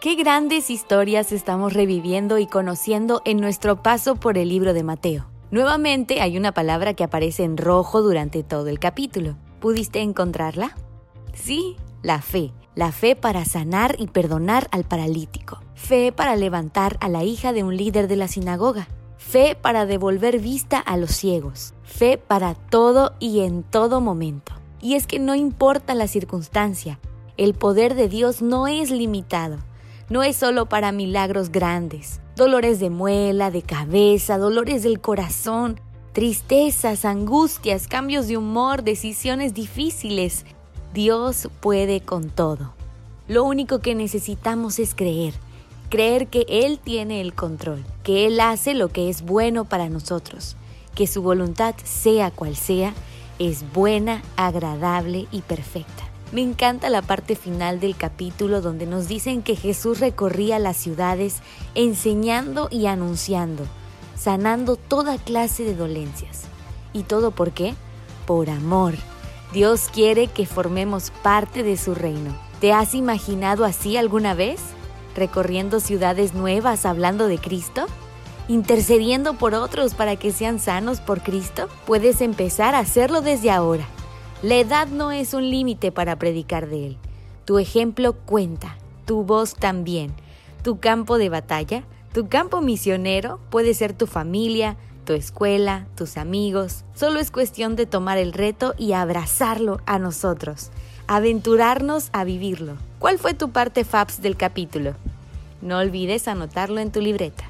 [0.00, 5.26] Qué grandes historias estamos reviviendo y conociendo en nuestro paso por el libro de Mateo.
[5.50, 9.36] Nuevamente hay una palabra que aparece en rojo durante todo el capítulo.
[9.60, 10.74] ¿Pudiste encontrarla?
[11.34, 12.54] Sí, la fe.
[12.74, 15.60] La fe para sanar y perdonar al paralítico.
[15.74, 18.88] Fe para levantar a la hija de un líder de la sinagoga.
[19.18, 21.74] Fe para devolver vista a los ciegos.
[21.82, 24.54] Fe para todo y en todo momento.
[24.80, 26.98] Y es que no importa la circunstancia,
[27.36, 29.58] el poder de Dios no es limitado.
[30.10, 35.80] No es solo para milagros grandes, dolores de muela, de cabeza, dolores del corazón,
[36.12, 40.44] tristezas, angustias, cambios de humor, decisiones difíciles.
[40.92, 42.74] Dios puede con todo.
[43.28, 45.32] Lo único que necesitamos es creer,
[45.90, 50.56] creer que Él tiene el control, que Él hace lo que es bueno para nosotros,
[50.96, 52.94] que su voluntad, sea cual sea,
[53.38, 55.99] es buena, agradable y perfecta.
[56.32, 61.40] Me encanta la parte final del capítulo donde nos dicen que Jesús recorría las ciudades
[61.74, 63.64] enseñando y anunciando,
[64.16, 66.42] sanando toda clase de dolencias.
[66.92, 67.74] ¿Y todo por qué?
[68.26, 68.94] Por amor.
[69.52, 72.36] Dios quiere que formemos parte de su reino.
[72.60, 74.60] ¿Te has imaginado así alguna vez?
[75.16, 77.86] ¿Recorriendo ciudades nuevas hablando de Cristo?
[78.46, 81.68] ¿Intercediendo por otros para que sean sanos por Cristo?
[81.86, 83.88] Puedes empezar a hacerlo desde ahora.
[84.42, 86.96] La edad no es un límite para predicar de Él.
[87.44, 90.14] Tu ejemplo cuenta, tu voz también.
[90.62, 96.84] Tu campo de batalla, tu campo misionero puede ser tu familia, tu escuela, tus amigos.
[96.94, 100.70] Solo es cuestión de tomar el reto y abrazarlo a nosotros,
[101.06, 102.76] aventurarnos a vivirlo.
[102.98, 104.94] ¿Cuál fue tu parte FAPS del capítulo?
[105.60, 107.49] No olvides anotarlo en tu libreta.